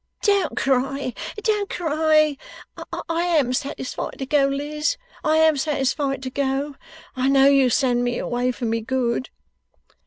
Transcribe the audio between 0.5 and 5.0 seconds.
cry, don't cry! I am satisfied to go, Liz;